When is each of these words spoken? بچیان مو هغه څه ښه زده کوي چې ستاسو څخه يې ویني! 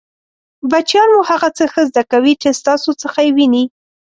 بچیان 0.71 1.09
مو 1.13 1.21
هغه 1.29 1.49
څه 1.57 1.63
ښه 1.71 1.81
زده 1.89 2.03
کوي 2.11 2.33
چې 2.41 2.49
ستاسو 2.59 2.89
څخه 3.01 3.19
يې 3.25 3.31
ویني! 3.37 3.63